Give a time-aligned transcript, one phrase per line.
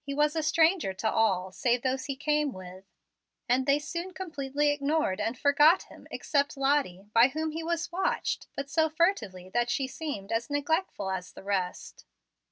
[0.00, 2.84] He was a stranger to all, save those he came with,
[3.48, 8.46] and they soon completely ignored and forgot him, except Lottie, by whom he was watched,
[8.54, 12.04] but so furtively that she seemed as neglectful as the rest.